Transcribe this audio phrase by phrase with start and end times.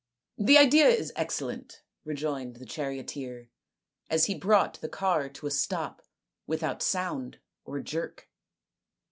[0.49, 3.49] "The idea is excellent," rejoined the charioteer,
[4.09, 6.01] as he brought the car to a stop
[6.47, 8.27] without sound or jerk.